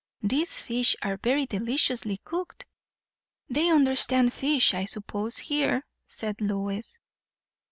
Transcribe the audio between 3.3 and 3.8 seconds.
"They